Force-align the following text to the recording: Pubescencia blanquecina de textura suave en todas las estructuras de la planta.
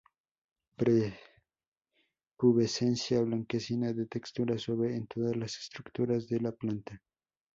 Pubescencia 2.35 3.21
blanquecina 3.21 3.93
de 3.93 4.07
textura 4.07 4.57
suave 4.57 4.95
en 4.95 5.05
todas 5.05 5.35
las 5.35 5.55
estructuras 5.59 6.27
de 6.27 6.39
la 6.39 6.53
planta. 6.53 7.03